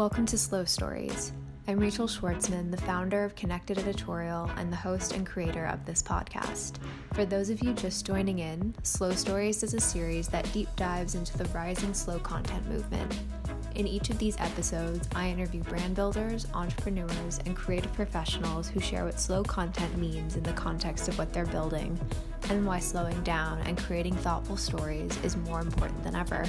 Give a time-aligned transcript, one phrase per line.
[0.00, 1.34] Welcome to Slow Stories.
[1.68, 6.02] I'm Rachel Schwartzman, the founder of Connected Editorial and the host and creator of this
[6.02, 6.76] podcast.
[7.12, 11.16] For those of you just joining in, Slow Stories is a series that deep dives
[11.16, 13.20] into the rising slow content movement.
[13.74, 19.04] In each of these episodes, I interview brand builders, entrepreneurs, and creative professionals who share
[19.04, 22.00] what slow content means in the context of what they're building
[22.48, 26.46] and why slowing down and creating thoughtful stories is more important than ever.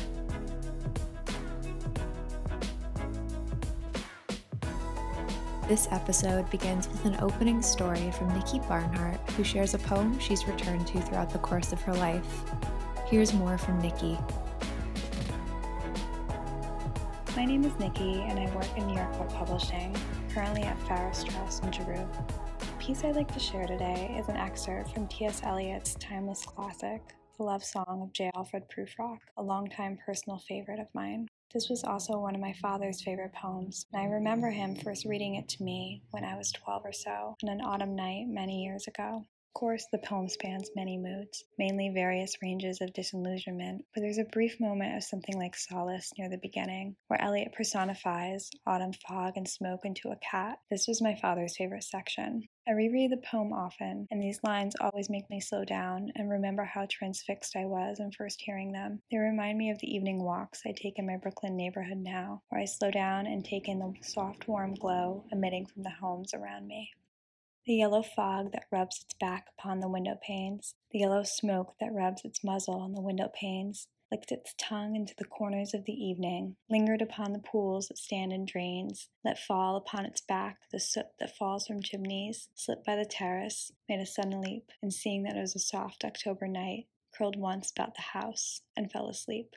[5.71, 10.45] This episode begins with an opening story from Nikki Barnhart, who shares a poem she's
[10.45, 12.43] returned to throughout the course of her life.
[13.05, 14.17] Here's more from Nikki.
[17.37, 19.95] My name is Nikki, and I work in New York Book Publishing,
[20.33, 22.05] currently at Farrar Straus and Giroux.
[22.59, 25.39] The piece I'd like to share today is an excerpt from T.S.
[25.41, 27.01] Eliot's timeless classic,
[27.37, 28.29] The Love Song of J.
[28.35, 31.29] Alfred Prufrock, a longtime personal favorite of mine.
[31.53, 35.35] This was also one of my father's favorite poems, and I remember him first reading
[35.35, 38.87] it to me when I was 12 or so, on an autumn night many years
[38.87, 39.25] ago.
[39.53, 44.23] Of course, the poem spans many moods, mainly various ranges of disillusionment, but there's a
[44.23, 49.47] brief moment of something like solace near the beginning, where Eliot personifies autumn fog and
[49.47, 50.59] smoke into a cat.
[50.69, 52.47] This was my father's favorite section.
[52.65, 56.63] I reread the poem often, and these lines always make me slow down and remember
[56.63, 59.01] how transfixed I was on first hearing them.
[59.11, 62.61] They remind me of the evening walks I take in my Brooklyn neighborhood now, where
[62.61, 66.67] I slow down and take in the soft, warm glow emitting from the homes around
[66.67, 66.93] me
[67.65, 71.93] the yellow fog that rubs its back upon the window panes, the yellow smoke that
[71.93, 75.93] rubs its muzzle on the window panes, licked its tongue into the corners of the
[75.93, 80.79] evening, lingered upon the pools that stand in drains, let fall upon its back the
[80.79, 85.23] soot that falls from chimneys, slipped by the terrace, made a sudden leap, and seeing
[85.23, 89.55] that it was a soft October night, curled once about the house and fell asleep.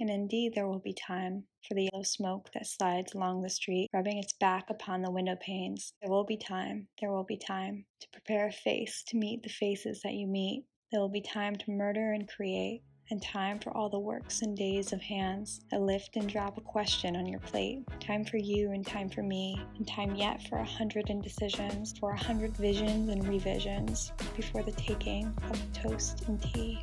[0.00, 3.90] And indeed, there will be time for the yellow smoke that slides along the street,
[3.92, 5.92] rubbing its back upon the window panes.
[6.00, 9.50] There will be time, there will be time to prepare a face to meet the
[9.50, 10.64] faces that you meet.
[10.90, 14.56] There will be time to murder and create, and time for all the works and
[14.56, 17.82] days of hands that lift and drop a question on your plate.
[18.00, 22.12] Time for you and time for me, and time yet for a hundred indecisions, for
[22.12, 26.82] a hundred visions and revisions before the taking of toast and tea.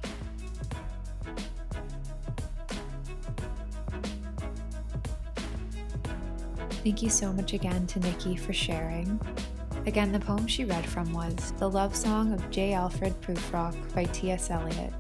[6.87, 9.19] Thank you so much again to Nikki for sharing.
[9.85, 12.71] Again, the poem she read from was The Love Song of J.
[12.71, 14.49] Alfred Prufrock by T.S.
[14.49, 14.93] Eliot.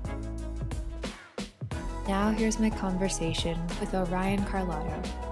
[2.05, 5.26] Now, here's my conversation with Orion Carloto.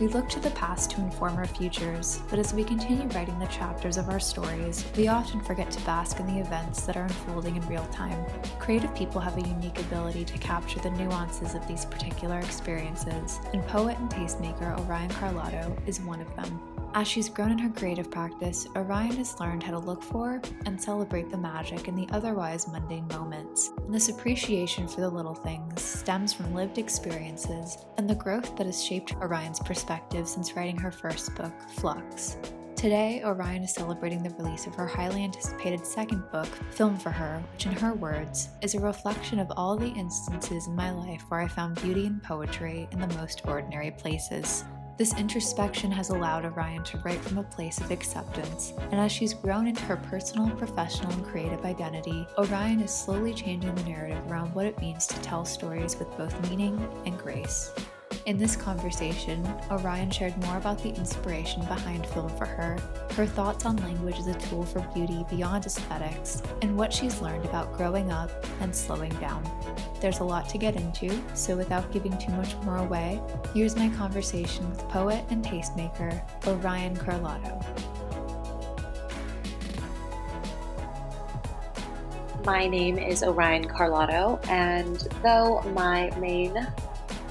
[0.00, 3.46] We look to the past to inform our futures, but as we continue writing the
[3.48, 7.56] chapters of our stories, we often forget to bask in the events that are unfolding
[7.56, 8.24] in real time.
[8.58, 13.62] Creative people have a unique ability to capture the nuances of these particular experiences, and
[13.66, 16.79] poet and tastemaker Orion Carloto is one of them.
[16.92, 20.80] As she's grown in her creative practice, Orion has learned how to look for and
[20.80, 23.70] celebrate the magic in the otherwise mundane moments.
[23.76, 28.66] And this appreciation for the little things stems from lived experiences and the growth that
[28.66, 32.36] has shaped Orion's perspective since writing her first book, Flux.
[32.74, 37.40] Today, Orion is celebrating the release of her highly anticipated second book, Film for Her,
[37.52, 41.40] which, in her words, is a reflection of all the instances in my life where
[41.40, 44.64] I found beauty and poetry in the most ordinary places.
[45.00, 49.32] This introspection has allowed Orion to write from a place of acceptance, and as she's
[49.32, 54.54] grown into her personal, professional, and creative identity, Orion is slowly changing the narrative around
[54.54, 57.72] what it means to tell stories with both meaning and grace.
[58.26, 62.76] In this conversation, Orion shared more about the inspiration behind film for her,
[63.14, 67.46] her thoughts on language as a tool for beauty beyond aesthetics, and what she's learned
[67.46, 68.30] about growing up
[68.60, 69.42] and slowing down.
[70.02, 73.22] There's a lot to get into, so without giving too much more away,
[73.54, 77.64] here's my conversation with poet and tastemaker Orion Carloto.
[82.44, 86.66] My name is Orion Carloto, and though my main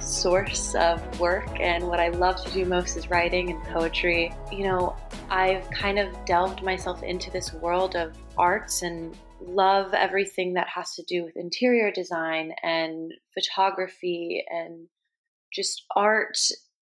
[0.09, 4.34] source of work and what I love to do most is writing and poetry.
[4.51, 4.95] You know,
[5.30, 10.95] I've kind of delved myself into this world of arts and love everything that has
[10.95, 14.88] to do with interior design and photography and
[15.54, 16.38] just art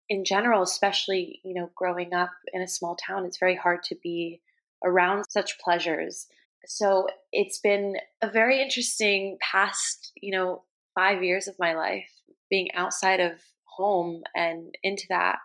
[0.08, 3.96] in general, especially, you know, growing up in a small town, it's very hard to
[4.02, 4.40] be
[4.84, 6.26] around such pleasures.
[6.66, 10.64] So it's been a very interesting past, you know,
[10.94, 12.10] five years of my life
[12.50, 13.32] being outside of
[13.64, 15.38] home and into that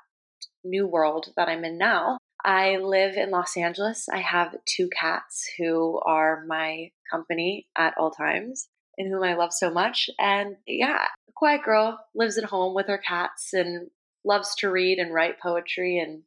[0.64, 2.18] new world that I'm in now.
[2.44, 4.08] I live in Los Angeles.
[4.10, 8.68] I have two cats who are my company at all times
[8.98, 10.10] and whom I love so much.
[10.20, 11.06] And yeah,
[11.36, 13.90] quiet girl lives at home with her cats and
[14.24, 16.24] loves to read and write poetry and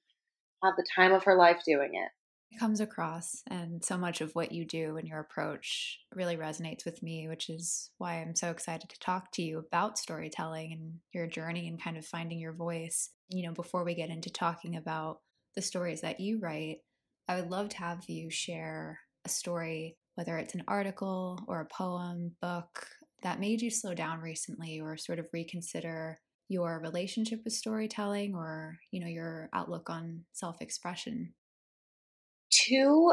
[0.62, 2.10] have the time of her life doing it.
[2.58, 7.02] Comes across, and so much of what you do and your approach really resonates with
[7.02, 11.26] me, which is why I'm so excited to talk to you about storytelling and your
[11.26, 13.10] journey and kind of finding your voice.
[13.30, 15.20] You know, before we get into talking about
[15.54, 16.78] the stories that you write,
[17.28, 21.66] I would love to have you share a story, whether it's an article or a
[21.66, 22.88] poem, book,
[23.22, 26.18] that made you slow down recently or sort of reconsider
[26.48, 31.32] your relationship with storytelling or, you know, your outlook on self-expression
[32.50, 33.12] two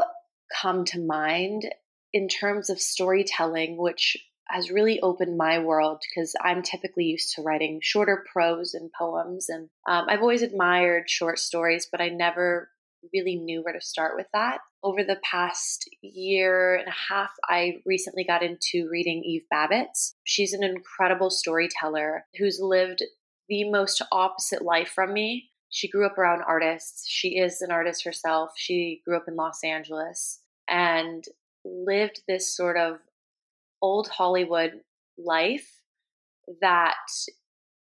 [0.62, 1.64] come to mind
[2.12, 4.16] in terms of storytelling, which
[4.48, 9.48] has really opened my world because I'm typically used to writing shorter prose and poems.
[9.48, 12.70] And um, I've always admired short stories, but I never
[13.12, 14.58] really knew where to start with that.
[14.82, 20.14] Over the past year and a half, I recently got into reading Eve Babitz.
[20.24, 23.02] She's an incredible storyteller who's lived
[23.48, 27.06] the most opposite life from me she grew up around artists.
[27.08, 28.52] She is an artist herself.
[28.56, 31.24] She grew up in Los Angeles and
[31.64, 32.98] lived this sort of
[33.82, 34.80] old Hollywood
[35.18, 35.82] life
[36.60, 36.94] that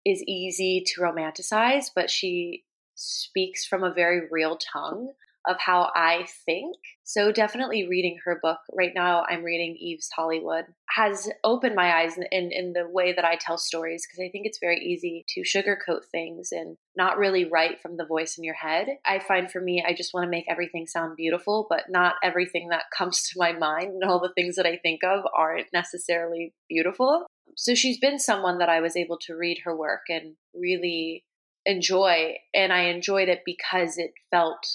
[0.04, 2.64] is easy to romanticize, but she
[2.94, 5.12] speaks from a very real tongue
[5.46, 6.76] of how I think.
[7.04, 9.24] So definitely reading her book right now.
[9.28, 13.36] I'm reading Eve's Hollywood has opened my eyes in, in, in the way that I
[13.36, 17.80] tell stories because I think it's very easy to sugarcoat things and not really write
[17.80, 18.88] from the voice in your head.
[19.06, 22.68] I find for me, I just want to make everything sound beautiful, but not everything
[22.68, 26.52] that comes to my mind and all the things that I think of aren't necessarily
[26.68, 27.26] beautiful.
[27.56, 31.24] So she's been someone that I was able to read her work and really
[31.64, 32.34] enjoy.
[32.54, 34.66] And I enjoyed it because it felt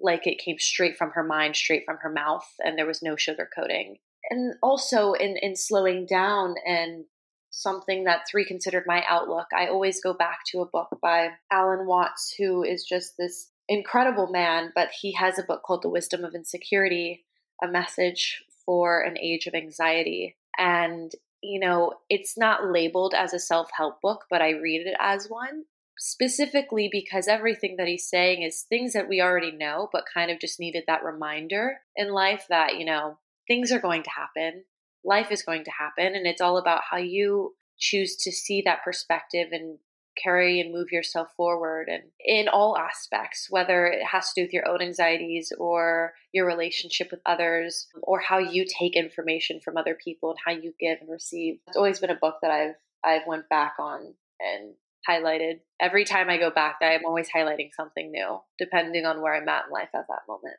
[0.00, 3.14] like it came straight from her mind, straight from her mouth, and there was no
[3.14, 3.96] sugarcoating.
[4.30, 7.04] And also in in slowing down and
[7.50, 12.34] something that's reconsidered my outlook, I always go back to a book by Alan Watts,
[12.38, 16.34] who is just this incredible man, but he has a book called The Wisdom of
[16.34, 17.24] Insecurity,
[17.62, 20.36] a message for an age of anxiety.
[20.58, 21.12] And
[21.42, 25.28] you know, it's not labeled as a self help book, but I read it as
[25.28, 25.64] one
[25.98, 30.40] specifically because everything that he's saying is things that we already know, but kind of
[30.40, 34.64] just needed that reminder in life that, you know, things are going to happen,
[35.04, 38.82] life is going to happen, and it's all about how you choose to see that
[38.84, 39.78] perspective and
[40.22, 44.52] carry and move yourself forward and in all aspects whether it has to do with
[44.52, 49.96] your own anxieties or your relationship with others or how you take information from other
[50.02, 51.60] people and how you give and receive.
[51.68, 52.74] It's always been a book that i've
[53.04, 54.74] i've went back on and
[55.08, 55.60] highlighted.
[55.80, 59.66] Every time I go back, I'm always highlighting something new, depending on where I'm at
[59.66, 60.56] in life at that moment.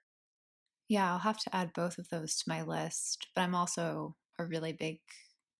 [0.87, 3.27] Yeah, I'll have to add both of those to my list.
[3.35, 4.99] But I'm also a really big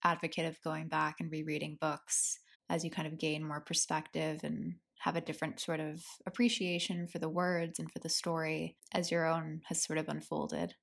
[0.04, 2.40] advocate of going back and rereading books
[2.70, 7.20] as you kind of gain more perspective and have a different sort of appreciation for
[7.20, 10.76] the words and for the story as your own has sort of unfolded.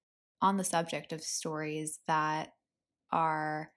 [0.43, 2.53] On the subject of stories that
[3.11, 3.73] are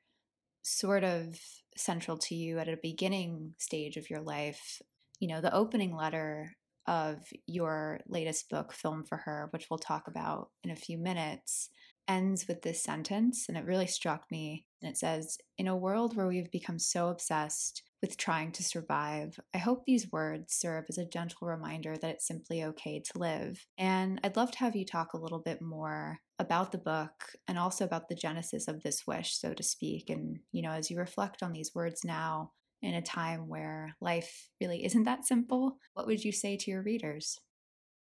[0.62, 1.40] sort of
[1.80, 4.82] central to you at a beginning stage of your life.
[5.20, 6.56] You know, the opening letter
[6.88, 11.70] of your latest book, Film for Her, which we'll talk about in a few minutes,
[12.08, 14.66] ends with this sentence, and it really struck me.
[14.82, 19.40] And it says, In a world where we've become so obsessed with trying to survive,
[19.54, 23.66] I hope these words serve as a gentle reminder that it's simply okay to live.
[23.78, 27.12] And I'd love to have you talk a little bit more about the book
[27.48, 30.10] and also about the genesis of this wish, so to speak.
[30.10, 34.50] And, you know, as you reflect on these words now, in a time where life
[34.62, 37.38] really isn't that simple, what would you say to your readers?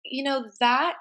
[0.05, 0.95] You know, that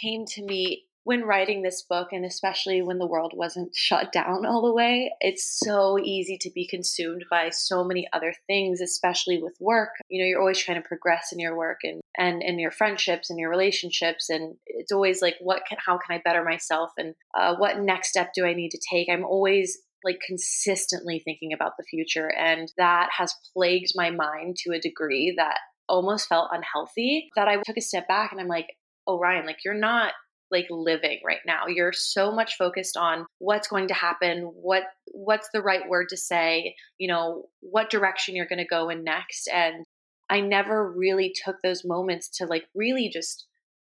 [0.00, 4.46] came to me when writing this book, and especially when the world wasn't shut down
[4.46, 9.42] all the way, it's so easy to be consumed by so many other things, especially
[9.42, 9.90] with work.
[10.08, 13.30] You know, you're always trying to progress in your work and and in your friendships
[13.30, 17.14] and your relationships, and it's always like, what can, how can I better myself, and
[17.38, 19.08] uh, what next step do I need to take?
[19.10, 24.74] I'm always like consistently thinking about the future, and that has plagued my mind to
[24.74, 27.28] a degree that almost felt unhealthy.
[27.34, 28.68] That I took a step back and I'm like,
[29.06, 30.12] oh Ryan, like you're not
[30.52, 31.66] like living right now.
[31.66, 36.16] You're so much focused on what's going to happen, what what's the right word to
[36.16, 39.84] say, you know, what direction you're going to go in next and
[40.32, 43.46] I never really took those moments to like really just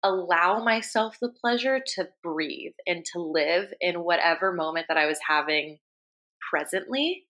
[0.04, 5.18] allow myself the pleasure to breathe and to live in whatever moment that I was
[5.26, 5.78] having
[6.48, 7.24] presently.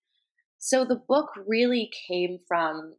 [0.59, 2.97] So the book really came from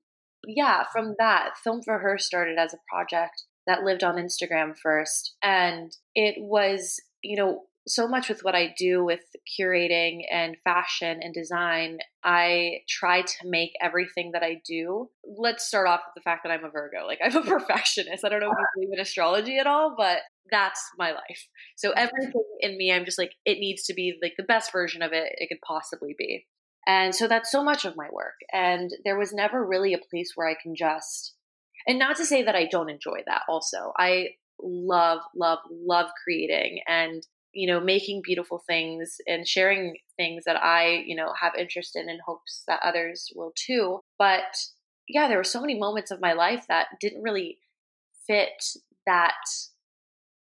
[0.48, 1.58] yeah, from that.
[1.64, 5.36] Film for Her started as a project that lived on Instagram first.
[5.44, 9.22] And it was, you know, so much with what I do with
[9.60, 15.10] curating and fashion and design, I try to make everything that I do.
[15.24, 17.06] Let's start off with the fact that I'm a Virgo.
[17.06, 18.26] Like, I'm a perfectionist.
[18.26, 20.20] I don't know if you believe in astrology at all, but
[20.52, 21.48] that's my life.
[21.76, 25.04] So, everything in me, I'm just like, it needs to be like the best version
[25.04, 26.48] of it it could possibly be.
[26.88, 28.36] And so, that's so much of my work.
[28.52, 31.36] And there was never really a place where I can just,
[31.88, 33.94] and not to say that I don't enjoy that also.
[33.98, 34.30] I
[34.62, 41.04] love, love, love creating and you know, making beautiful things and sharing things that I,
[41.06, 44.02] you know, have interest in and hopes that others will too.
[44.18, 44.56] But
[45.08, 47.58] yeah, there were so many moments of my life that didn't really
[48.28, 48.64] fit
[49.08, 49.34] that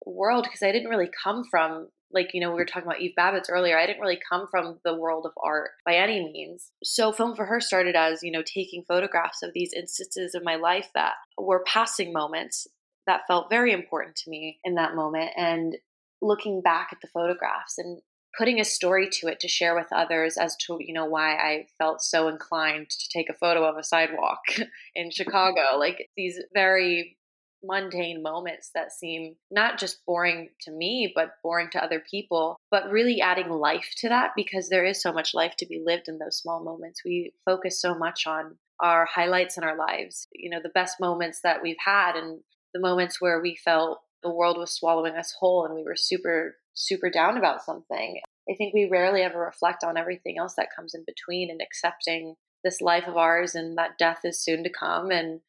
[0.04, 3.14] world because I didn't really come from like you know we were talking about Eve
[3.18, 6.70] Babitz earlier I didn't really come from the world of art by any means.
[6.82, 10.56] So film for her started as you know taking photographs of these instances of my
[10.56, 12.66] life that were passing moments
[13.06, 15.76] that felt very important to me in that moment and
[16.20, 18.00] looking back at the photographs and
[18.36, 21.66] putting a story to it to share with others as to you know why I
[21.78, 24.40] felt so inclined to take a photo of a sidewalk
[24.94, 25.76] in Chicago.
[25.76, 27.17] Like these very
[27.62, 32.90] mundane moments that seem not just boring to me but boring to other people but
[32.90, 36.18] really adding life to that because there is so much life to be lived in
[36.18, 40.60] those small moments we focus so much on our highlights in our lives you know
[40.62, 42.40] the best moments that we've had and
[42.74, 46.56] the moments where we felt the world was swallowing us whole and we were super,
[46.74, 48.20] super down about something.
[48.50, 52.34] I think we rarely ever reflect on everything else that comes in between and accepting
[52.64, 55.40] this life of ours and that death is soon to come and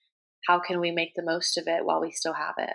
[0.48, 2.74] how can we make the most of it while we still have it.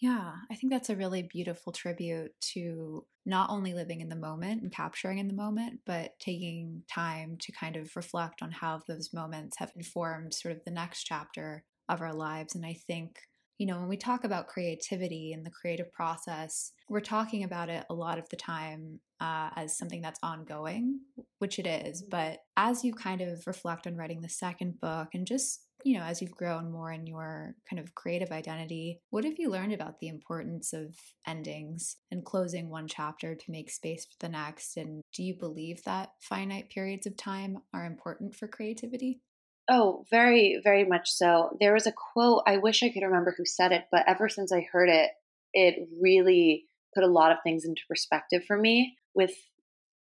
[0.00, 4.62] Yeah, I think that's a really beautiful tribute to not only living in the moment
[4.62, 9.12] and capturing in the moment, but taking time to kind of reflect on how those
[9.12, 12.54] moments have informed sort of the next chapter of our lives.
[12.54, 13.18] And I think
[13.60, 17.84] you know, when we talk about creativity and the creative process, we're talking about it
[17.90, 21.00] a lot of the time uh, as something that's ongoing,
[21.40, 22.00] which it is.
[22.00, 22.08] Mm-hmm.
[22.08, 26.04] But as you kind of reflect on writing the second book and just, you know,
[26.04, 30.00] as you've grown more in your kind of creative identity, what have you learned about
[30.00, 30.96] the importance of
[31.26, 34.76] endings and closing one chapter to make space for the next?
[34.76, 39.20] And do you believe that finite periods of time are important for creativity?
[39.68, 41.56] Oh, very, very much so.
[41.60, 44.52] There was a quote, I wish I could remember who said it, but ever since
[44.52, 45.10] I heard it,
[45.52, 49.32] it really put a lot of things into perspective for me with,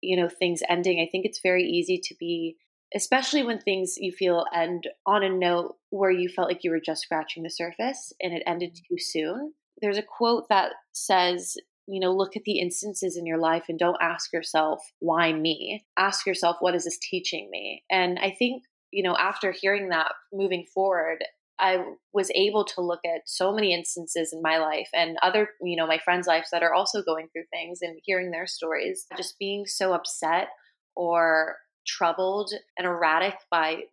[0.02, 1.00] you know, things ending.
[1.02, 2.56] I think it's very easy to be,
[2.96, 6.82] especially when things you feel end on a note where you felt like you were
[6.84, 8.96] just scratching the surface and it ended mm-hmm.
[8.96, 9.54] too soon.
[9.82, 11.56] There's a quote that says,
[11.88, 15.86] you know, look at the instances in your life and don't ask yourself, why me?
[15.98, 17.84] Ask yourself, what is this teaching me?
[17.90, 21.24] And I think you know, after hearing that moving forward,
[21.60, 25.76] I was able to look at so many instances in my life and other, you
[25.76, 29.40] know, my friends' lives that are also going through things and hearing their stories, just
[29.40, 30.50] being so upset
[30.96, 33.84] or troubled and erratic by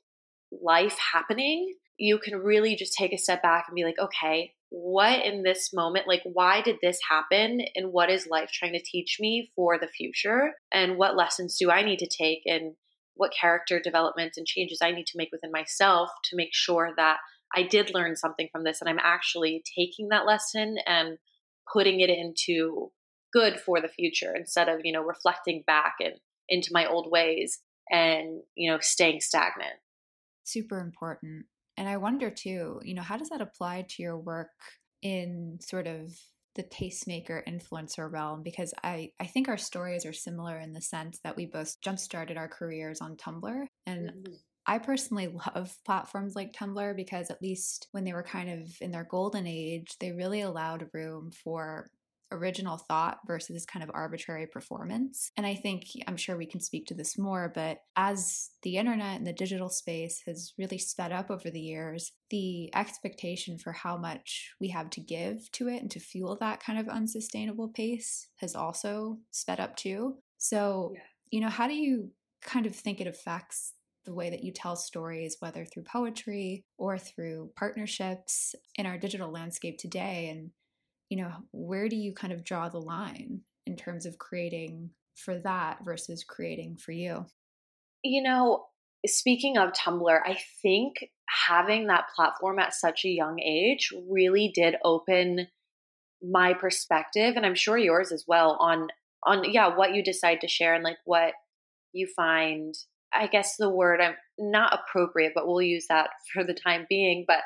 [0.50, 5.24] life happening, you can really just take a step back and be like, okay, what
[5.24, 7.60] in this moment, like, why did this happen?
[7.76, 10.54] And what is life trying to teach me for the future?
[10.72, 12.42] And what lessons do I need to take?
[12.46, 12.74] And
[13.14, 17.18] what character developments and changes I need to make within myself to make sure that
[17.54, 21.18] I did learn something from this and I'm actually taking that lesson and
[21.72, 22.90] putting it into
[23.32, 26.14] good for the future instead of, you know, reflecting back and
[26.48, 27.60] into my old ways
[27.90, 29.74] and, you know, staying stagnant.
[30.44, 31.46] Super important.
[31.76, 34.50] And I wonder too, you know, how does that apply to your work
[35.02, 36.12] in sort of
[36.54, 41.18] the tastemaker influencer realm because I, I think our stories are similar in the sense
[41.24, 43.66] that we both jump started our careers on Tumblr.
[43.86, 44.32] And mm-hmm.
[44.66, 48.92] I personally love platforms like Tumblr because, at least when they were kind of in
[48.92, 51.90] their golden age, they really allowed room for
[52.32, 55.30] original thought versus kind of arbitrary performance.
[55.36, 59.18] And I think, I'm sure we can speak to this more, but as the internet
[59.18, 63.96] and the digital space has really sped up over the years, the expectation for how
[63.96, 68.28] much we have to give to it and to fuel that kind of unsustainable pace
[68.36, 70.16] has also sped up too.
[70.38, 71.00] So, yeah.
[71.30, 72.10] you know, how do you
[72.42, 76.98] kind of think it affects the way that you tell stories, whether through poetry or
[76.98, 80.28] through partnerships in our digital landscape today?
[80.30, 80.50] And
[81.10, 85.38] you know, where do you kind of draw the line in terms of creating for
[85.38, 87.26] that versus creating for you?
[88.02, 88.66] You know,
[89.06, 90.94] speaking of Tumblr, I think
[91.46, 95.48] having that platform at such a young age really did open
[96.22, 98.88] my perspective and I'm sure yours as well on
[99.26, 101.32] on yeah, what you decide to share and like what
[101.92, 102.74] you find
[103.12, 107.24] I guess the word I'm not appropriate, but we'll use that for the time being,
[107.26, 107.40] but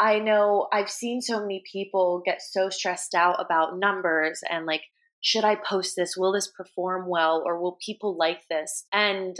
[0.00, 4.82] I know I've seen so many people get so stressed out about numbers and like
[5.20, 6.16] should I post this?
[6.16, 7.42] Will this perform well?
[7.44, 8.86] Or will people like this?
[8.92, 9.36] And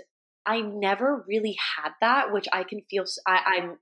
[0.47, 3.79] I never really had that, which I can feel I, I'm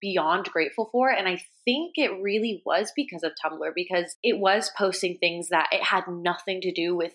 [0.00, 1.10] beyond grateful for.
[1.10, 5.68] And I think it really was because of Tumblr, because it was posting things that
[5.72, 7.12] it had nothing to do with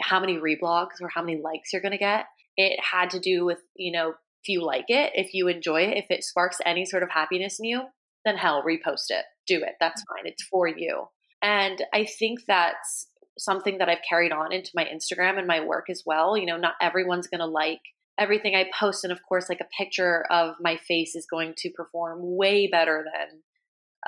[0.00, 2.26] how many reblogs or how many likes you're going to get.
[2.56, 5.98] It had to do with, you know, if you like it, if you enjoy it,
[5.98, 7.82] if it sparks any sort of happiness in you,
[8.26, 9.24] then hell, repost it.
[9.46, 9.76] Do it.
[9.80, 10.26] That's fine.
[10.26, 11.06] It's for you.
[11.40, 13.06] And I think that's
[13.38, 16.36] something that I've carried on into my Instagram and my work as well.
[16.36, 17.80] You know, not everyone's going to like
[18.18, 19.04] everything I post.
[19.04, 23.04] And of course, like a picture of my face is going to perform way better
[23.04, 23.42] than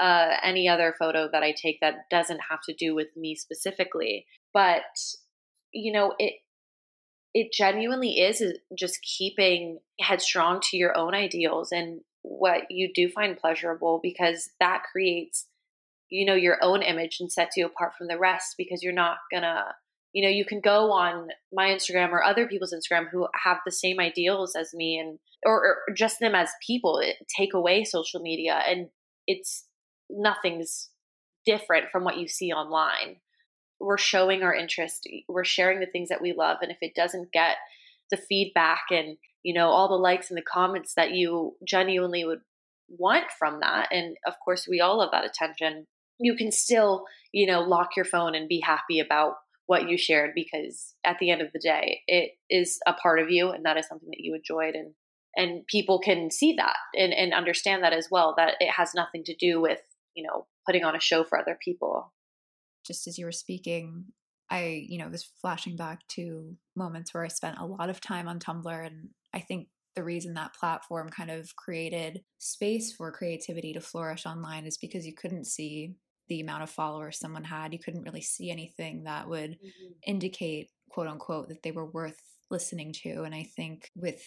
[0.04, 4.26] uh, any other photo that I take that doesn't have to do with me specifically.
[4.52, 4.82] But,
[5.72, 6.34] you know, it,
[7.34, 8.42] it genuinely is
[8.76, 14.82] just keeping headstrong to your own ideals and what you do find pleasurable because that
[14.90, 15.47] creates
[16.11, 19.18] you know your own image and sets you apart from the rest because you're not
[19.32, 19.75] gonna
[20.12, 23.73] you know you can go on my instagram or other people's instagram who have the
[23.73, 28.20] same ideals as me and or, or just them as people eh, take away social
[28.20, 28.88] media and
[29.26, 29.64] it's
[30.11, 30.90] nothing's
[31.44, 33.16] different from what you see online.
[33.80, 37.32] We're showing our interest we're sharing the things that we love and if it doesn't
[37.32, 37.56] get
[38.11, 42.41] the feedback and you know all the likes and the comments that you genuinely would
[42.88, 45.87] want from that and of course we all love that attention.
[46.19, 49.35] You can still you know lock your phone and be happy about
[49.67, 53.31] what you shared because at the end of the day it is a part of
[53.31, 54.95] you and that is something that you enjoyed and
[55.37, 59.23] and people can see that and, and understand that as well that it has nothing
[59.25, 59.81] to do with
[60.15, 62.12] you know putting on a show for other people.
[62.87, 64.07] Just as you were speaking,
[64.50, 68.28] I, you know, was flashing back to moments where I spent a lot of time
[68.28, 68.87] on Tumblr.
[68.87, 74.26] And I think the reason that platform kind of created space for creativity to flourish
[74.26, 75.95] online is because you couldn't see
[76.28, 77.73] the amount of followers someone had.
[77.73, 79.93] You couldn't really see anything that would mm-hmm.
[80.07, 83.23] indicate, quote unquote, that they were worth listening to.
[83.23, 84.23] And I think with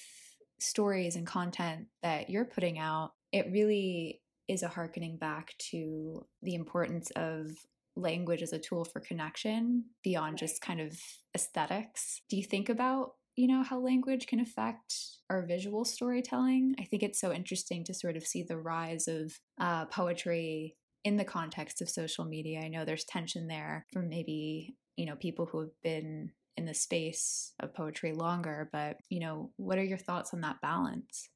[0.60, 6.56] stories and content that you're putting out, it really is a harkening back to the
[6.56, 7.52] importance of
[7.96, 10.98] language as a tool for connection beyond just kind of
[11.36, 12.22] aesthetics.
[12.30, 14.94] Do you think about, you know, how language can affect
[15.30, 16.76] our visual storytelling?
[16.80, 21.18] I think it's so interesting to sort of see the rise of uh, poetry in
[21.18, 22.62] the context of social media.
[22.62, 26.74] I know there's tension there from maybe, you know, people who have been in the
[26.74, 31.30] space of poetry longer, but, you know, what are your thoughts on that balance?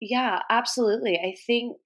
[0.00, 1.18] Yeah, absolutely.
[1.18, 1.76] I think,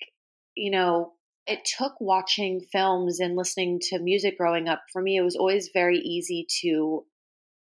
[0.55, 1.15] you know,
[1.47, 4.83] it took watching films and listening to music growing up.
[4.93, 7.05] For me, it was always very easy to,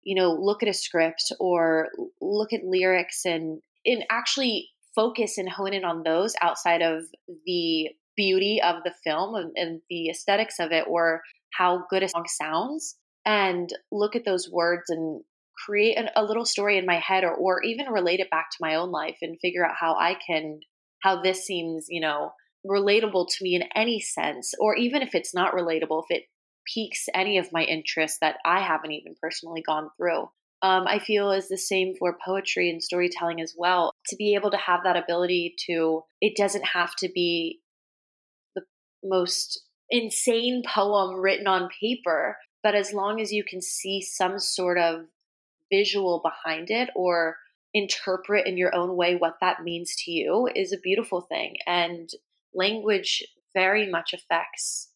[0.02, 1.88] you know, look at a script or
[2.20, 7.04] look at lyrics and and actually focus and hone in on those outside of
[7.46, 12.08] the beauty of the film and, and the aesthetics of it or how good a
[12.08, 15.22] song sounds and look at those words and
[15.64, 18.58] create an, a little story in my head or, or even relate it back to
[18.60, 20.60] my own life and figure out how I can
[21.02, 22.32] how this seems, you know,
[22.66, 26.24] relatable to me in any sense, or even if it's not relatable, if it
[26.66, 30.28] piques any of my interests that I haven't even personally gone through.
[30.62, 33.92] Um, I feel is the same for poetry and storytelling as well.
[34.08, 37.60] To be able to have that ability to, it doesn't have to be
[38.54, 38.62] the
[39.02, 44.76] most insane poem written on paper, but as long as you can see some sort
[44.76, 45.06] of
[45.72, 47.36] visual behind it or
[47.72, 51.54] interpret in your own way what that means to you is a beautiful thing.
[51.66, 52.10] And
[52.54, 53.22] language
[53.54, 54.88] very much affects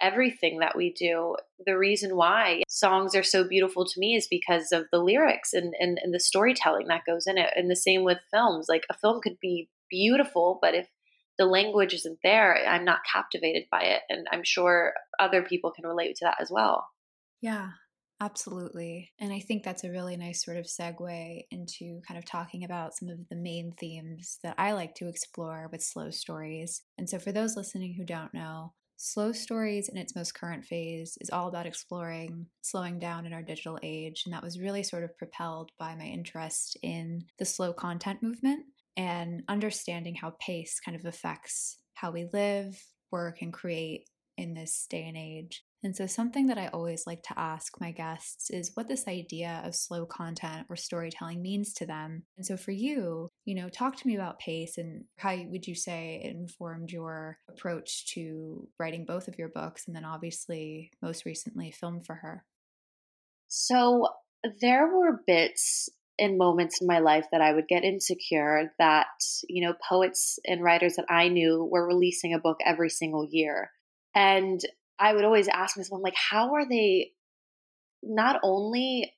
[0.00, 1.36] everything that we do.
[1.66, 5.74] The reason why songs are so beautiful to me is because of the lyrics and,
[5.78, 7.50] and, and the storytelling that goes in it.
[7.54, 8.66] And the same with films.
[8.68, 10.88] Like a film could be beautiful, but if
[11.38, 14.02] the language isn't there, I'm not captivated by it.
[14.08, 16.86] And I'm sure other people can relate to that as well.
[17.40, 17.70] Yeah.
[18.20, 19.12] Absolutely.
[19.18, 22.94] And I think that's a really nice sort of segue into kind of talking about
[22.94, 26.82] some of the main themes that I like to explore with slow stories.
[26.98, 31.16] And so, for those listening who don't know, Slow Stories in its most current phase
[31.22, 34.24] is all about exploring slowing down in our digital age.
[34.26, 38.66] And that was really sort of propelled by my interest in the slow content movement
[38.98, 44.86] and understanding how pace kind of affects how we live, work, and create in this
[44.90, 45.64] day and age.
[45.82, 49.62] And so, something that I always like to ask my guests is what this idea
[49.64, 52.24] of slow content or storytelling means to them.
[52.36, 55.74] And so, for you, you know, talk to me about pace and how would you
[55.74, 61.24] say it informed your approach to writing both of your books and then obviously, most
[61.24, 62.44] recently, Film for Her?
[63.48, 64.08] So,
[64.60, 65.88] there were bits
[66.18, 69.06] and moments in my life that I would get insecure that,
[69.48, 73.70] you know, poets and writers that I knew were releasing a book every single year.
[74.14, 74.60] And
[75.00, 77.12] I would always ask myself, like, how are they
[78.02, 79.12] not only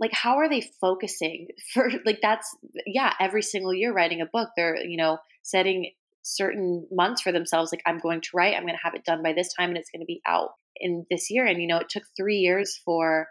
[0.00, 4.50] like how are they focusing for like that's yeah every single year writing a book
[4.56, 5.92] they're you know setting
[6.22, 9.22] certain months for themselves like i'm going to write i'm going to have it done
[9.22, 11.46] by this time and it's going to be out in this year.
[11.46, 13.28] And you know it took 3 years for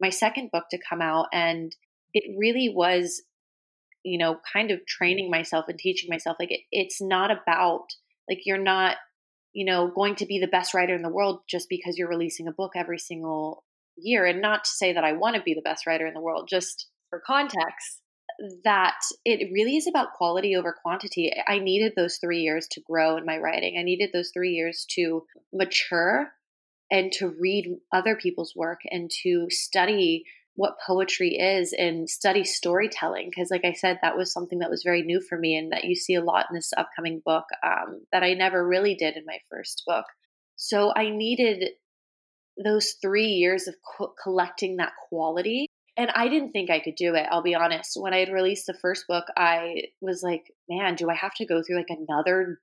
[0.00, 1.74] my second book to come out and
[2.12, 3.22] it really was
[4.04, 7.86] you know kind of training myself and teaching myself like it, it's not about
[8.28, 8.96] like you're not
[9.52, 12.48] you know going to be the best writer in the world just because you're releasing
[12.48, 13.64] a book every single
[13.96, 16.20] year and not to say that I want to be the best writer in the
[16.20, 18.00] world just for context
[18.64, 21.30] that it really is about quality over quantity.
[21.46, 23.76] I needed those 3 years to grow in my writing.
[23.78, 26.32] I needed those 3 years to mature
[26.90, 33.30] and to read other people's work and to study what poetry is and study storytelling
[33.30, 35.84] because like i said that was something that was very new for me and that
[35.84, 39.24] you see a lot in this upcoming book um, that i never really did in
[39.26, 40.04] my first book.
[40.56, 41.70] So i needed
[42.62, 47.14] those three years of co- collecting that quality and i didn't think i could do
[47.14, 47.96] it i'll be honest.
[47.96, 51.46] When i had released the first book i was like man do i have to
[51.46, 52.58] go through like another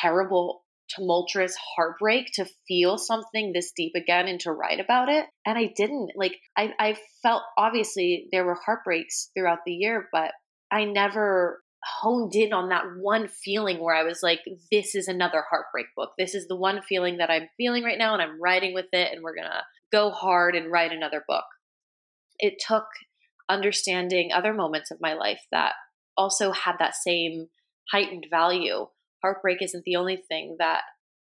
[0.00, 0.61] terrible
[0.94, 5.26] tumultuous heartbreak to feel something this deep again and to write about it.
[5.46, 6.10] And I didn't.
[6.16, 10.32] Like, I, I felt obviously there were heartbreaks throughout the year, but
[10.70, 15.44] I never honed in on that one feeling where I was like, this is another
[15.48, 16.10] heartbreak book.
[16.18, 19.12] This is the one feeling that I'm feeling right now, and I'm writing with it,
[19.12, 21.44] and we're going to go hard and write another book.
[22.38, 22.84] It took
[23.48, 25.72] understanding other moments of my life that
[26.16, 27.48] also had that same
[27.90, 28.86] heightened value
[29.22, 30.82] heartbreak isn't the only thing that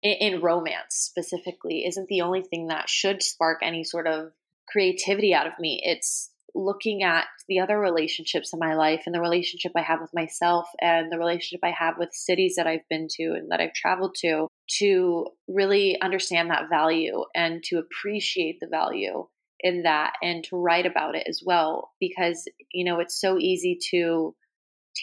[0.02, 4.32] in, romance specifically isn't the only thing that should spark any sort of
[4.68, 5.80] creativity out of me.
[5.84, 10.10] It's looking at the other relationships in my life and the relationship I have with
[10.14, 13.72] myself and the relationship I have with cities that I've been to and that I've
[13.72, 19.26] traveled to to really understand that value and to appreciate the value
[19.60, 23.78] in that and to write about it as well because you know it's so easy
[23.90, 24.34] to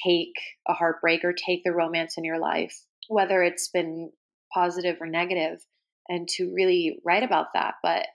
[0.06, 0.34] take
[0.68, 2.76] a heartbreak or take the romance in your life,
[3.08, 4.12] whether it's been
[4.54, 5.64] positive or negative,
[6.08, 7.76] and to really write about that.
[7.84, 8.08] But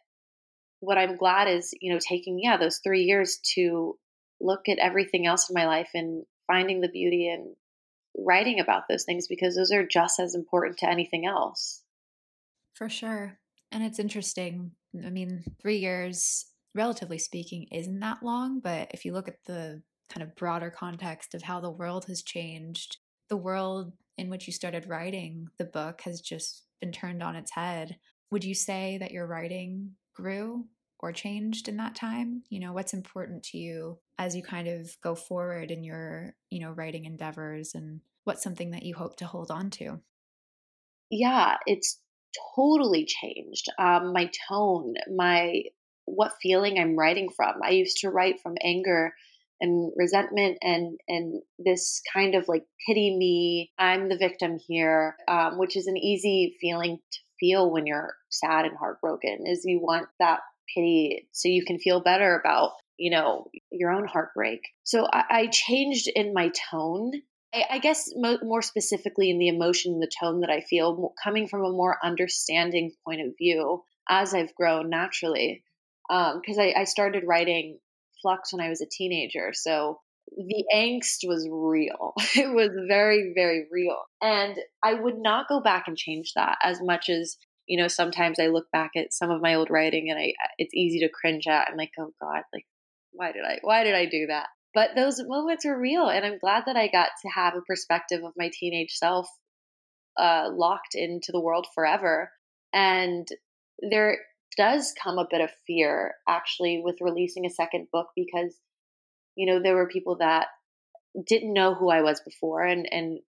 [0.81, 3.99] what I'm glad is, you know, taking, yeah, those three years to
[4.41, 7.55] look at everything else in my life and finding the beauty and
[8.17, 11.83] writing about those things because those are just as important to anything else.
[12.75, 13.39] For sure.
[13.73, 14.73] And it's interesting.
[15.05, 18.61] I mean, three years, relatively speaking, isn't that long.
[18.61, 22.23] But if you look at the kind of broader context of how the world has
[22.23, 27.37] changed, the world in which you started writing the book has just been turned on
[27.37, 27.97] its head.
[28.31, 30.67] Would you say that your writing grew
[31.01, 32.43] or changed in that time?
[32.49, 36.61] You know, what's important to you as you kind of go forward in your, you
[36.61, 40.01] know, writing endeavors and what's something that you hope to hold on to?
[41.11, 42.01] Yeah, it's
[42.57, 43.69] totally changed.
[43.79, 45.65] Um, my tone, my
[46.07, 47.55] what feeling I'm writing from.
[47.63, 49.15] I used to write from anger
[49.61, 55.59] and resentment and and this kind of like pity me i'm the victim here um,
[55.59, 60.07] which is an easy feeling to feel when you're sad and heartbroken is you want
[60.19, 60.41] that
[60.75, 64.61] pity so you can feel better about you know your own heartbreak.
[64.85, 67.13] So i, I changed in my tone.
[67.71, 71.65] I, guess mo- more specifically in the emotion the tone that i feel coming from
[71.65, 75.63] a more understanding point of view as i've grown naturally
[76.09, 77.79] because um, I, I started writing
[78.25, 79.51] flux when I was a teenager.
[79.53, 79.99] So
[80.37, 82.15] the angst was real.
[82.37, 83.99] It was very, very real.
[84.23, 88.41] And I would not go back and change that as much as, you know, sometimes
[88.41, 91.47] I look back at some of my old writing and I it's easy to cringe
[91.47, 91.69] at.
[91.71, 92.67] I'm like, oh God, like
[93.13, 94.49] why did I why did I do that?
[94.75, 98.25] But those moments were real and I'm glad that I got to have a perspective
[98.25, 99.29] of my teenage self
[100.19, 102.31] uh, locked into the world forever.
[102.73, 103.29] And
[103.91, 104.19] there
[104.57, 108.55] does come a bit of fear actually with releasing a second book because
[109.37, 110.49] you know there were people that
[111.27, 113.21] didn't know who I was before and and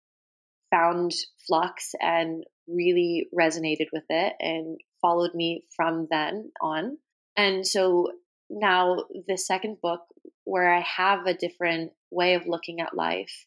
[0.70, 1.12] found
[1.46, 6.98] Flux and really resonated with it and followed me from then on.
[7.36, 8.08] And so
[8.50, 10.00] now the second book
[10.44, 13.46] where I have a different way of looking at life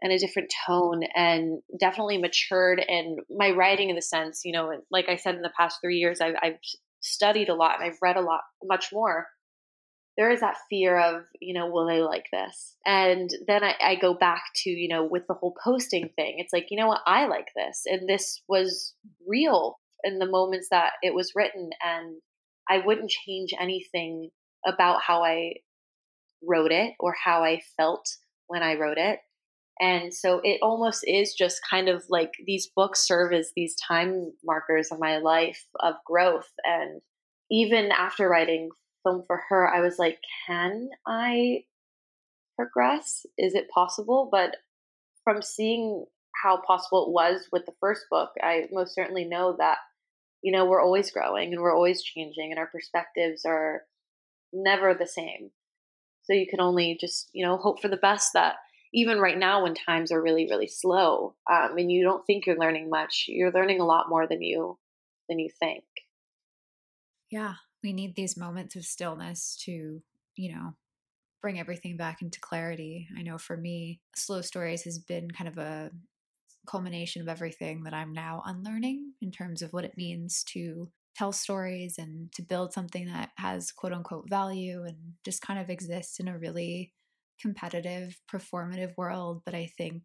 [0.00, 4.72] and a different tone and definitely matured in my writing in the sense, you know,
[4.90, 6.58] like I said in the past three years, I've, I've
[7.08, 9.26] studied a lot and I've read a lot, much more,
[10.18, 12.76] there is that fear of, you know, will they like this?
[12.84, 16.52] And then I, I, go back to, you know, with the whole posting thing, it's
[16.52, 17.82] like, you know what, I like this.
[17.86, 18.94] And this was
[19.26, 21.70] real in the moments that it was written.
[21.84, 22.16] And
[22.68, 24.30] I wouldn't change anything
[24.66, 25.52] about how I
[26.42, 28.08] wrote it or how I felt
[28.48, 29.20] when I wrote it.
[29.80, 34.32] And so it almost is just kind of like these books serve as these time
[34.44, 36.50] markers of my life of growth.
[36.64, 37.00] And
[37.50, 38.70] even after writing
[39.04, 41.64] film for her, I was like, can I
[42.56, 43.24] progress?
[43.38, 44.28] Is it possible?
[44.30, 44.56] But
[45.22, 46.06] from seeing
[46.42, 49.78] how possible it was with the first book, I most certainly know that,
[50.42, 53.82] you know, we're always growing and we're always changing and our perspectives are
[54.52, 55.50] never the same.
[56.24, 58.56] So you can only just, you know, hope for the best that
[58.92, 62.58] even right now when times are really, really slow, um, and you don't think you're
[62.58, 64.78] learning much, you're learning a lot more than you
[65.28, 65.84] than you think.
[67.30, 70.02] Yeah, we need these moments of stillness to,
[70.36, 70.74] you know,
[71.42, 73.08] bring everything back into clarity.
[73.16, 75.90] I know for me, Slow Stories has been kind of a
[76.66, 81.32] culmination of everything that I'm now unlearning in terms of what it means to tell
[81.32, 86.20] stories and to build something that has quote unquote value and just kind of exists
[86.20, 86.92] in a really
[87.40, 89.42] competitive, performative world.
[89.44, 90.02] But I think,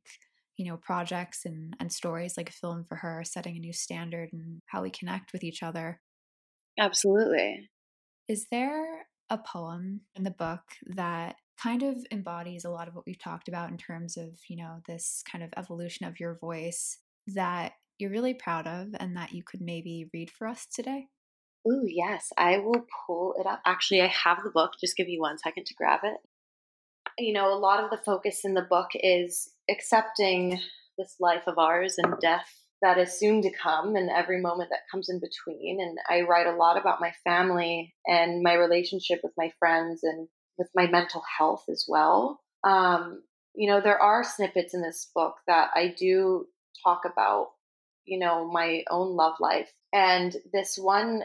[0.58, 3.74] you know, projects and, and stories like a film for her are setting a new
[3.74, 6.00] standard and how we connect with each other.
[6.80, 7.70] Absolutely.
[8.28, 13.06] Is there a poem in the book that kind of embodies a lot of what
[13.06, 16.98] we've talked about in terms of, you know, this kind of evolution of your voice
[17.28, 21.08] that you're really proud of and that you could maybe read for us today?
[21.68, 22.30] Ooh, yes.
[22.38, 23.62] I will pull it up.
[23.66, 24.74] Actually, I have the book.
[24.82, 26.18] Just give me one second to grab it.
[27.18, 30.60] You know, a lot of the focus in the book is accepting
[30.98, 32.50] this life of ours and death
[32.82, 35.80] that is soon to come and every moment that comes in between.
[35.80, 40.28] And I write a lot about my family and my relationship with my friends and
[40.58, 42.42] with my mental health as well.
[42.64, 43.24] Um,
[43.56, 46.48] you know, there are snippets in this book that I do
[46.84, 47.48] talk about,
[48.06, 49.72] you know, my own love life.
[49.94, 51.24] And this one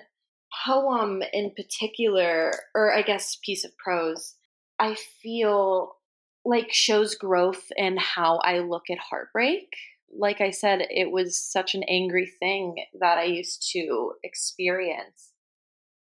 [0.65, 4.35] poem in particular, or I guess piece of prose,
[4.79, 5.97] I feel
[6.45, 9.69] like shows growth in how I look at heartbreak
[10.17, 15.33] like I said, it was such an angry thing that I used to experience.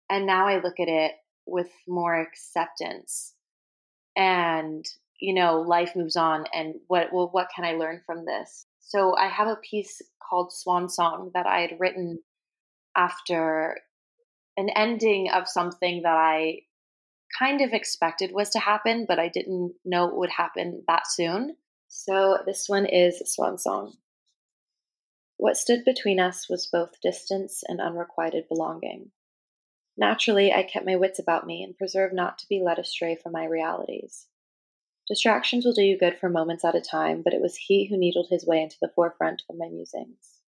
[0.09, 1.13] And now I look at it
[1.47, 3.35] with more acceptance.
[4.17, 4.85] And,
[5.21, 8.67] you know, life moves on and what well, what can I learn from this?
[8.81, 12.21] So I have a piece called Swan Song that I had written
[12.97, 13.79] after
[14.57, 16.61] an ending of something that I
[17.39, 21.57] kind of expected was to happen, but I didn't know it would happen that soon.
[21.89, 23.97] So this one is Swan Song.
[25.37, 29.11] What stood between us was both distance and unrequited belonging.
[29.97, 33.33] Naturally, I kept my wits about me and preserved not to be led astray from
[33.33, 34.27] my realities.
[35.09, 37.97] Distractions will do you good for moments at a time, but it was he who
[37.97, 40.41] needled his way into the forefront of my musings.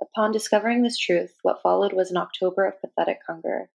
[0.00, 3.70] Upon discovering this truth, what followed was an October of pathetic hunger.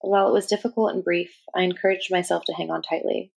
[0.00, 3.32] While it was difficult and brief, I encouraged myself to hang on tightly.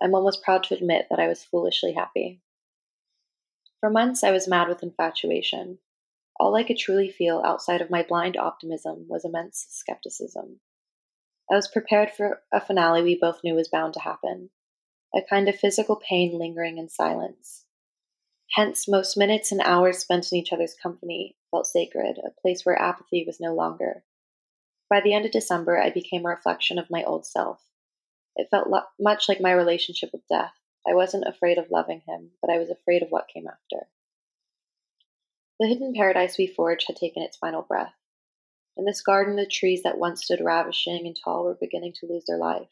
[0.00, 2.40] I'm almost proud to admit that I was foolishly happy.
[3.80, 5.78] For months I was mad with infatuation.
[6.38, 10.60] All I could truly feel outside of my blind optimism was immense skepticism.
[11.50, 14.50] I was prepared for a finale we both knew was bound to happen
[15.14, 17.64] a kind of physical pain lingering in silence.
[18.52, 22.80] Hence, most minutes and hours spent in each other's company felt sacred, a place where
[22.80, 24.04] apathy was no longer.
[24.90, 27.62] By the end of December, I became a reflection of my old self.
[28.34, 30.52] It felt lo- much like my relationship with death.
[30.86, 33.86] I wasn't afraid of loving him, but I was afraid of what came after.
[35.60, 37.94] The hidden paradise we forged had taken its final breath.
[38.76, 42.24] In this garden, the trees that once stood ravishing and tall were beginning to lose
[42.24, 42.68] their life.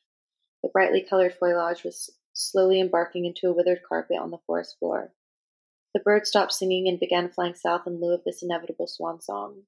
[0.62, 5.12] The brightly colored foliage was slowly embarking into a withered carpet on the forest floor.
[5.94, 9.64] The birds stopped singing and began flying south in lieu of this inevitable swan song.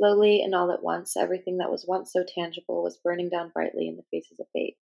[0.00, 3.86] Slowly and all at once, everything that was once so tangible was burning down brightly
[3.86, 4.78] in the faces of fate.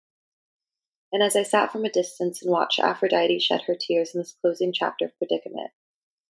[1.11, 4.35] And as I sat from a distance and watched Aphrodite shed her tears in this
[4.39, 5.71] closing chapter of Predicament,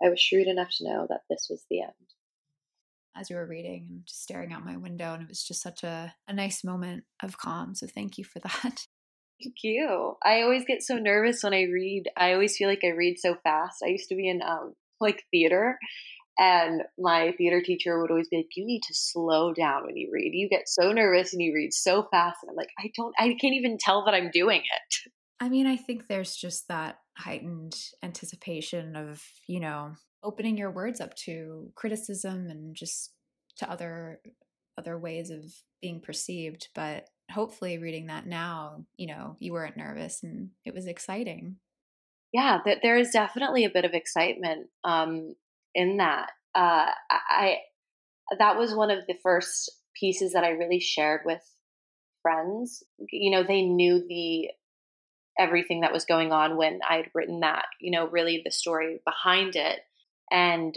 [0.01, 1.91] I was shrewd enough to know that this was the end.
[3.13, 5.83] As you were reading, I'm just staring out my window, and it was just such
[5.83, 7.75] a, a nice moment of calm.
[7.75, 8.85] So thank you for that.
[9.43, 10.15] Thank you.
[10.23, 12.03] I always get so nervous when I read.
[12.15, 13.83] I always feel like I read so fast.
[13.83, 15.77] I used to be in um, like theater,
[16.39, 20.09] and my theater teacher would always be like, You need to slow down when you
[20.11, 20.31] read.
[20.33, 22.39] You get so nervous and you read so fast.
[22.41, 25.11] And I'm like, I don't, I can't even tell that I'm doing it.
[25.39, 30.99] I mean, I think there's just that heightened anticipation of, you know, opening your words
[30.99, 33.11] up to criticism and just
[33.57, 34.19] to other
[34.77, 35.43] other ways of
[35.81, 40.85] being perceived but hopefully reading that now you know you weren't nervous and it was
[40.85, 41.55] exciting
[42.31, 45.33] yeah there is definitely a bit of excitement um,
[45.77, 46.31] in that.
[46.53, 47.57] Uh, I
[48.37, 51.41] that was one of the first pieces that I really shared with
[52.23, 52.83] friends.
[53.11, 54.49] You know, they knew the
[55.39, 57.65] everything that was going on when I had written that.
[57.79, 59.79] You know, really the story behind it,
[60.31, 60.75] and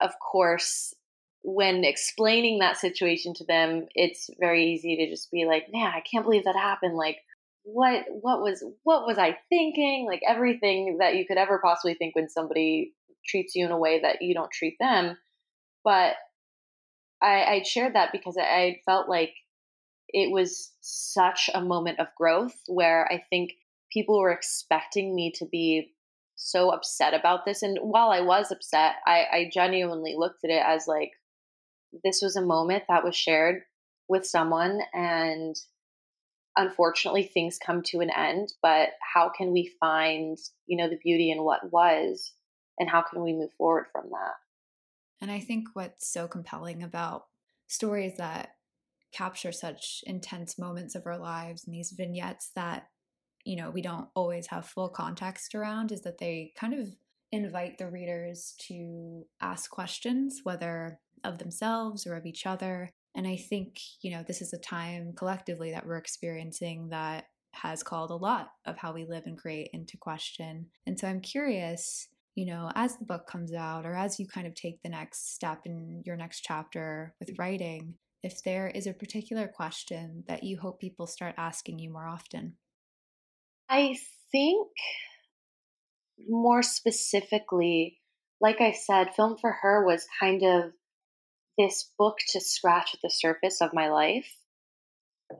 [0.00, 0.94] of course,
[1.42, 6.00] when explaining that situation to them, it's very easy to just be like, "Man, I
[6.00, 7.18] can't believe that happened." Like,
[7.64, 10.06] what what was what was I thinking?
[10.08, 12.94] Like everything that you could ever possibly think when somebody
[13.26, 15.16] treats you in a way that you don't treat them.
[15.84, 16.14] But
[17.22, 19.32] I, I shared that because I, felt like
[20.08, 23.52] it was such a moment of growth where I think
[23.92, 25.92] people were expecting me to be
[26.36, 27.62] so upset about this.
[27.62, 31.12] And while I was upset, I, I genuinely looked at it as like
[32.04, 33.62] this was a moment that was shared
[34.08, 35.56] with someone and
[36.56, 41.30] unfortunately things come to an end but how can we find you know the beauty
[41.30, 42.32] in what was
[42.78, 44.34] and how can we move forward from that?
[45.20, 47.26] And i think what's so compelling about
[47.68, 48.50] stories that
[49.12, 52.88] capture such intense moments of our lives and these vignettes that
[53.44, 56.88] you know we don't always have full context around is that they kind of
[57.32, 62.90] invite the readers to ask questions whether of themselves or of each other.
[63.14, 67.82] And i think you know this is a time collectively that we're experiencing that has
[67.82, 70.66] called a lot of how we live and create into question.
[70.86, 74.46] And so i'm curious you know as the book comes out or as you kind
[74.46, 77.42] of take the next step in your next chapter with mm-hmm.
[77.42, 82.06] writing if there is a particular question that you hope people start asking you more
[82.06, 82.56] often?
[83.68, 83.96] I
[84.32, 84.68] think
[86.28, 87.98] more specifically,
[88.40, 90.72] like I said, Film for Her was kind of
[91.56, 94.30] this book to scratch at the surface of my life,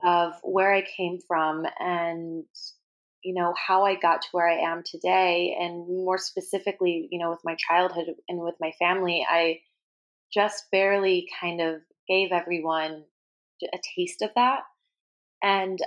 [0.03, 2.45] of where I came from and
[3.23, 7.29] you know how I got to where I am today and more specifically, you know,
[7.29, 9.59] with my childhood and with my family, I
[10.33, 13.03] just barely kind of gave everyone
[13.61, 14.61] a taste of that.
[15.43, 15.79] And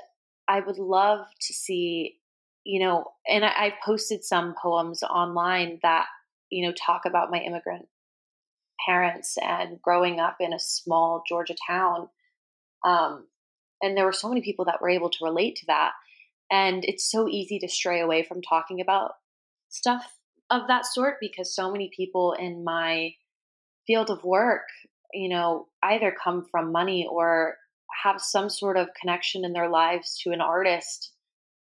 [0.49, 2.19] I would love to see,
[2.65, 6.07] you know, and I, have posted some poems online that,
[6.51, 7.87] you know, talk about my immigrant
[8.87, 12.09] parents and growing up in a small Georgia town.
[12.85, 13.27] Um,
[13.83, 15.93] and there were so many people that were able to relate to that.
[16.51, 19.13] And it's so easy to stray away from talking about
[19.69, 20.17] stuff
[20.51, 23.15] of that sort because so many people in my
[23.87, 24.63] field of work
[25.13, 27.57] you know, either come from money or
[28.03, 31.13] have some sort of connection in their lives to an artist.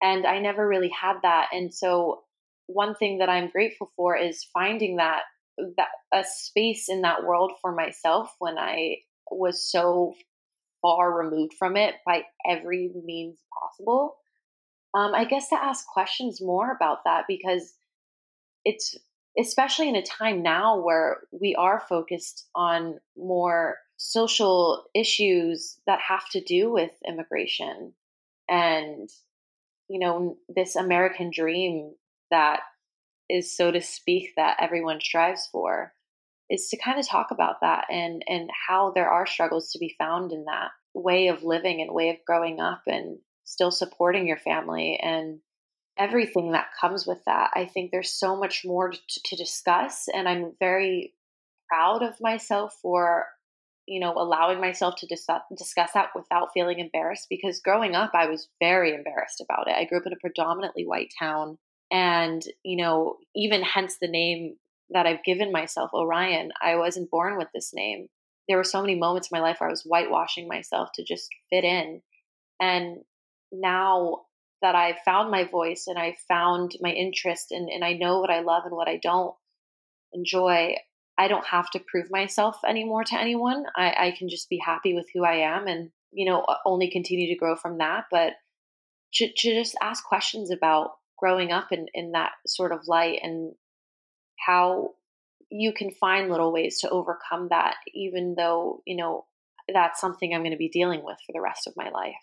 [0.02, 1.48] And I never really had that.
[1.52, 2.22] And so
[2.66, 5.22] one thing that I'm grateful for is finding that
[5.76, 8.96] that a space in that world for myself when I
[9.30, 10.14] was so
[10.82, 14.16] far removed from it by every means possible.
[14.94, 17.74] Um, I guess to ask questions more about that because
[18.64, 18.96] it's
[19.38, 26.28] especially in a time now where we are focused on more social issues that have
[26.30, 27.92] to do with immigration
[28.48, 29.08] and
[29.88, 31.94] you know this american dream
[32.30, 32.60] that
[33.30, 35.92] is so to speak that everyone strives for
[36.50, 39.94] is to kind of talk about that and and how there are struggles to be
[39.98, 44.38] found in that way of living and way of growing up and still supporting your
[44.38, 45.40] family and
[45.96, 47.50] everything that comes with that.
[47.54, 51.14] I think there's so much more to, to discuss, and I'm very
[51.68, 53.26] proud of myself for
[53.86, 55.26] you know allowing myself to dis-
[55.56, 59.84] discuss that without feeling embarrassed because growing up i was very embarrassed about it i
[59.84, 61.58] grew up in a predominantly white town
[61.90, 64.56] and you know even hence the name
[64.90, 68.08] that i've given myself orion i wasn't born with this name
[68.48, 71.28] there were so many moments in my life where i was whitewashing myself to just
[71.50, 72.00] fit in
[72.60, 72.98] and
[73.60, 74.22] now
[74.62, 78.30] that I found my voice and I found my interest and, and I know what
[78.30, 79.34] I love and what I don't
[80.12, 80.76] enjoy,
[81.18, 83.64] I don't have to prove myself anymore to anyone.
[83.76, 87.28] I, I can just be happy with who I am and, you know, only continue
[87.28, 88.04] to grow from that.
[88.10, 88.32] But
[89.14, 93.54] to, to just ask questions about growing up in, in that sort of light and
[94.46, 94.92] how
[95.50, 99.26] you can find little ways to overcome that, even though, you know,
[99.72, 102.14] that's something I'm going to be dealing with for the rest of my life.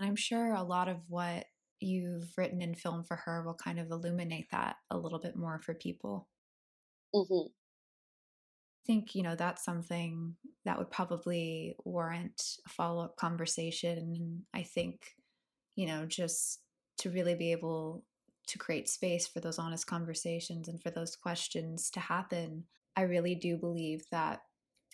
[0.00, 1.44] And I'm sure a lot of what
[1.78, 5.60] you've written in film for her will kind of illuminate that a little bit more
[5.62, 6.26] for people.
[7.14, 7.48] Mm-hmm.
[7.48, 13.98] I think, you know, that's something that would probably warrant a follow up conversation.
[13.98, 15.02] And I think,
[15.76, 16.60] you know, just
[16.98, 18.04] to really be able
[18.48, 22.64] to create space for those honest conversations and for those questions to happen,
[22.96, 24.40] I really do believe that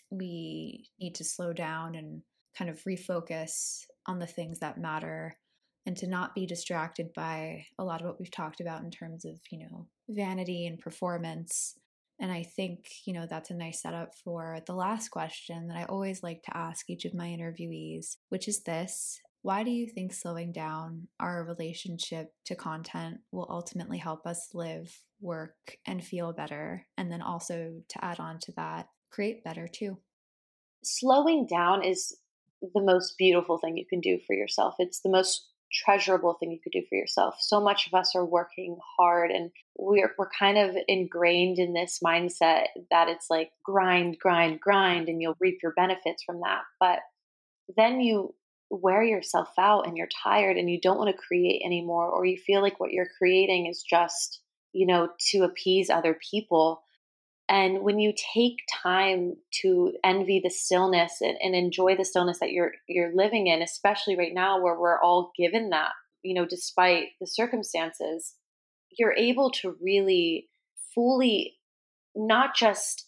[0.09, 2.23] we need to slow down and
[2.57, 5.37] kind of refocus on the things that matter
[5.85, 9.25] and to not be distracted by a lot of what we've talked about in terms
[9.25, 11.75] of, you know, vanity and performance.
[12.19, 15.85] And I think, you know, that's a nice setup for the last question that I
[15.85, 20.13] always like to ask each of my interviewees, which is this Why do you think
[20.13, 26.85] slowing down our relationship to content will ultimately help us live, work, and feel better?
[26.97, 29.97] And then also to add on to that, create better too?
[30.83, 32.15] slowing down is
[32.61, 34.75] the most beautiful thing you can do for yourself.
[34.79, 37.35] It's the most treasurable thing you could do for yourself.
[37.39, 41.99] So much of us are working hard and we're we're kind of ingrained in this
[42.03, 46.61] mindset that it's like grind, grind, grind and you'll reap your benefits from that.
[46.79, 46.99] But
[47.75, 48.33] then you
[48.69, 52.37] wear yourself out and you're tired and you don't want to create anymore or you
[52.37, 54.41] feel like what you're creating is just,
[54.73, 56.81] you know, to appease other people.
[57.49, 62.51] And when you take time to envy the stillness and, and, enjoy the stillness that
[62.51, 65.91] you're you're living in, especially right now where we're all given that,
[66.23, 68.35] you know, despite the circumstances,
[68.97, 70.49] you're able to really
[70.93, 71.57] fully
[72.15, 73.05] not just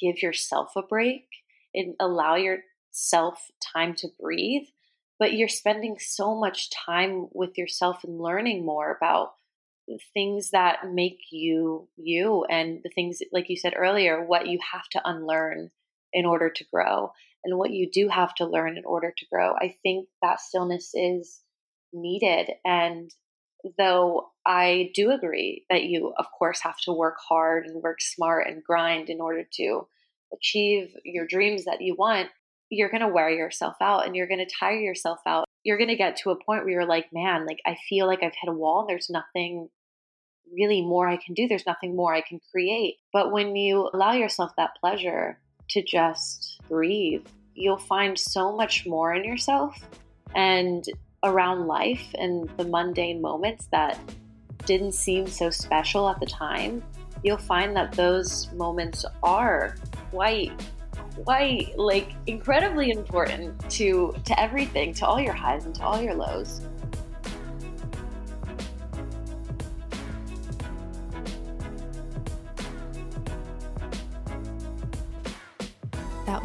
[0.00, 1.24] give yourself a break
[1.74, 4.66] and allow yourself time to breathe,
[5.18, 9.32] but you're spending so much time with yourself and learning more about
[10.14, 14.88] things that make you you and the things like you said earlier what you have
[14.90, 15.70] to unlearn
[16.12, 17.10] in order to grow
[17.44, 19.54] and what you do have to learn in order to grow.
[19.54, 21.40] I think that stillness is
[21.92, 22.50] needed.
[22.64, 23.10] And
[23.76, 28.46] though i do agree that you of course have to work hard and work smart
[28.46, 29.86] and grind in order to
[30.32, 32.28] achieve your dreams that you want
[32.70, 35.46] you're going to wear yourself out and you're going to tire yourself out.
[35.64, 38.22] You're going to get to a point where you're like man like i feel like
[38.22, 38.80] i've hit a wall.
[38.80, 39.68] And there's nothing
[40.52, 41.48] really more I can do.
[41.48, 42.96] There's nothing more I can create.
[43.12, 45.38] But when you allow yourself that pleasure
[45.70, 49.76] to just breathe, you'll find so much more in yourself
[50.34, 50.84] and
[51.24, 53.98] around life and the mundane moments that
[54.66, 56.82] didn't seem so special at the time.
[57.24, 59.76] You'll find that those moments are
[60.10, 60.52] quite
[61.24, 66.14] quite like incredibly important to to everything, to all your highs and to all your
[66.14, 66.60] lows.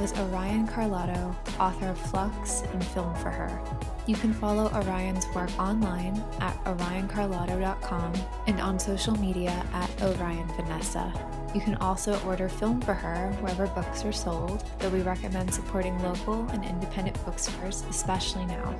[0.03, 3.57] Was Orion Carloto, author of Flux and Film for Her.
[4.05, 8.13] You can follow Orion's work online at orioncarloto.com
[8.47, 11.13] and on social media at Orion Vanessa.
[11.55, 15.97] You can also order Film for Her wherever books are sold, though we recommend supporting
[16.03, 18.77] local and independent bookstores, especially now.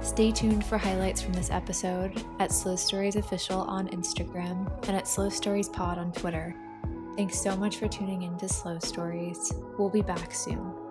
[0.00, 5.06] Stay tuned for highlights from this episode at Slow Stories Official on Instagram and at
[5.06, 6.56] Slow Stories Pod on Twitter.
[7.16, 9.52] Thanks so much for tuning in to Slow Stories.
[9.76, 10.81] We'll be back soon.